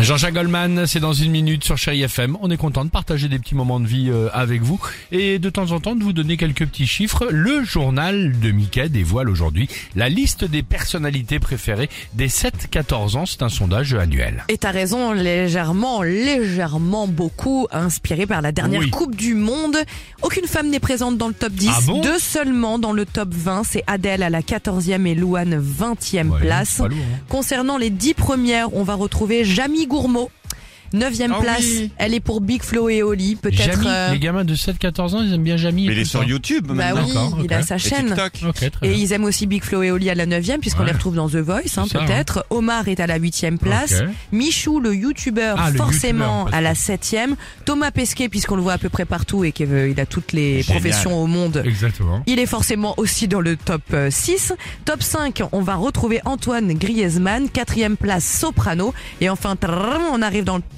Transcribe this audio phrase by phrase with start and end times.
[0.00, 2.36] Jean-Jacques Goldman, c'est dans une minute sur Chéri FM.
[2.40, 4.80] On est content de partager des petits moments de vie euh, avec vous
[5.12, 7.28] et de temps en temps de vous donner quelques petits chiffres.
[7.30, 13.26] Le journal de Mickey dévoile aujourd'hui la liste des personnalités préférées des 7-14 ans.
[13.26, 14.44] C'est un sondage annuel.
[14.48, 18.90] Et t'as raison, légèrement, légèrement beaucoup inspiré par la dernière Oui.
[18.90, 19.76] Coupe du Monde.
[20.22, 21.70] Aucune femme n'est présente dans le top 10.
[21.72, 22.00] Ah bon?
[22.00, 23.64] Deux seulement dans le top 20.
[23.64, 26.78] C'est Adèle à la 14e et Louane 20e Ouais, place.
[26.78, 27.18] lourd, hein.
[27.28, 30.30] Concernant les 10 premières, on va retrouver Jamie Gourmaud.
[30.94, 31.90] 9e Ah place, oui.
[31.98, 33.36] elle est pour Big Flo et Oli.
[33.36, 33.82] Peut-être.
[33.86, 35.84] Euh, les gamins de 7-14 ans, ils aiment bien Jamie.
[35.84, 36.26] et Mais il est sur ça.
[36.26, 37.02] YouTube Bah maintenant.
[37.04, 38.06] oui, D'accord, il a sa Et chaîne.
[38.08, 38.32] TikTok.
[38.48, 38.98] Ok, très Et bien.
[38.98, 40.86] ils aiment aussi Big Flo et Oli à la 9e puisqu'on Ouais.
[40.86, 42.44] les retrouve dans The Voice, hein, ça, peut-être.
[42.50, 44.00] Omar est à la 8e place.
[44.02, 44.08] Ok.
[44.32, 47.36] Michou, le youtubeur, Ah, le forcément youtubeur, à la 7e.
[47.64, 50.80] Thomas Pesquet, puisqu'on le voit à peu près partout et qu'il a toutes les Génial.
[50.80, 51.62] professions au monde.
[51.64, 52.22] Exactement.
[52.26, 54.52] Il est forcément aussi dans le top euh, 6.
[54.84, 58.92] Top 5, on va retrouver Antoine Griezmann, quatrième place Soprano.
[59.20, 60.02] Et enfin, trrrm,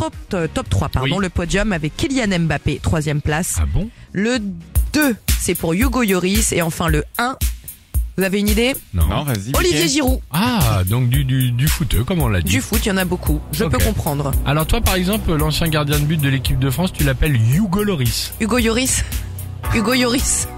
[0.00, 1.22] top, euh, top 3, pardon, Oui.
[1.22, 3.56] le podium avec Kylian Mbappé, troisième place.
[3.60, 3.88] Ah bon?
[4.12, 4.38] Le
[4.92, 6.52] 2, c'est pour Hugo Lloris.
[6.52, 7.36] Et enfin, le 1,
[8.16, 8.74] vous avez une idée?
[8.94, 9.52] Non, vas-y.
[9.56, 9.88] Olivier.
[9.88, 10.20] Giroud.
[10.30, 12.50] Ah, donc du, du, du footeux, comme on l'a dit.
[12.52, 13.40] Du foot, il y en a beaucoup.
[13.52, 14.32] Je peux comprendre.
[14.46, 17.82] Alors toi, par exemple, l'ancien gardien de but de l'équipe de France, tu l'appelles Hugo
[17.82, 18.32] Loris.
[18.40, 19.04] Hugo Lloris?
[19.74, 20.48] Hugo Lloris.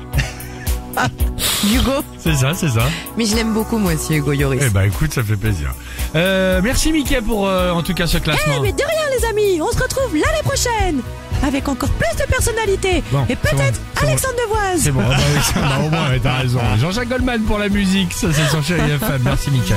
[0.96, 1.08] Ah,
[1.74, 2.02] Hugo.
[2.18, 2.82] C'est ça, c'est ça.
[3.16, 4.62] Mais je l'aime beaucoup, moi aussi, Hugo Lloris.
[4.66, 5.72] Eh ben écoute, ça fait plaisir.
[6.14, 8.54] Euh, merci Mickey pour euh, en tout cas ce classement.
[8.58, 9.60] Eh, mais de rien, les amis.
[9.60, 11.00] On se retrouve l'année prochaine.
[11.46, 13.02] Avec encore plus de personnalités.
[13.12, 14.08] Bon, Et peut-être bon, c'est bon.
[14.08, 14.80] Alexandre Devoise.
[14.82, 15.16] C'est bon, ah
[15.54, 16.60] bah bah, au moins, t'as raison.
[16.80, 19.20] Jean-Jacques Goldman pour la musique, ça c'est sur Chéri FM.
[19.22, 19.74] Merci Mickey.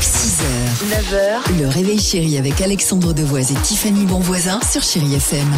[0.00, 0.42] 6h,
[0.90, 5.48] 9h, le réveil chéri avec Alexandre Devoise et Tiffany Bonvoisin sur Chéri FM.